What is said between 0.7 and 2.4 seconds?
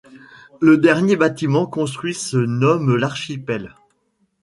dernier bâtiment construit se